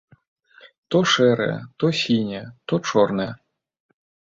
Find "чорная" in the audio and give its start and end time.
2.91-3.31